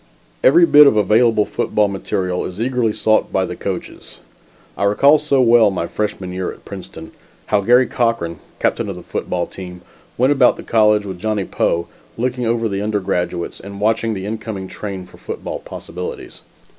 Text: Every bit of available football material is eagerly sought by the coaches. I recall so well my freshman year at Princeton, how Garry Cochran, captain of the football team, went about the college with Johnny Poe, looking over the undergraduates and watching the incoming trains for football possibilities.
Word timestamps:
Every 0.43 0.65
bit 0.65 0.87
of 0.87 0.97
available 0.97 1.45
football 1.45 1.87
material 1.87 2.43
is 2.43 2.59
eagerly 2.59 2.91
sought 2.91 3.31
by 3.31 3.45
the 3.45 3.55
coaches. 3.55 4.17
I 4.75 4.83
recall 4.85 5.19
so 5.19 5.41
well 5.43 5.69
my 5.69 5.85
freshman 5.85 6.33
year 6.33 6.51
at 6.51 6.65
Princeton, 6.65 7.11
how 7.45 7.61
Garry 7.61 7.85
Cochran, 7.85 8.39
captain 8.57 8.89
of 8.89 8.95
the 8.95 9.03
football 9.03 9.45
team, 9.45 9.81
went 10.17 10.31
about 10.33 10.57
the 10.57 10.63
college 10.63 11.05
with 11.05 11.19
Johnny 11.19 11.45
Poe, 11.45 11.87
looking 12.17 12.47
over 12.47 12.67
the 12.67 12.81
undergraduates 12.81 13.59
and 13.59 13.79
watching 13.79 14.15
the 14.15 14.25
incoming 14.25 14.67
trains 14.67 15.07
for 15.07 15.17
football 15.17 15.59
possibilities. 15.59 16.41